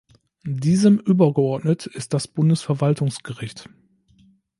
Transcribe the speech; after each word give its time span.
Diesem 0.45 0.97
übergeordnet 0.97 1.85
ist 1.85 2.15
das 2.15 2.27
Bundesverwaltungsgericht. 2.27 3.69